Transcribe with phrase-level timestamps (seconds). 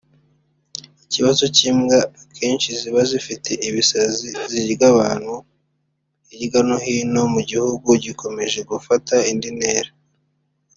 [1.05, 5.33] Ikibazo cy’imbwa akenshi ziba zifite ibisazi zirya abantu
[6.35, 9.91] hirya no hino mu gihugu gikomeje gufata indi ntera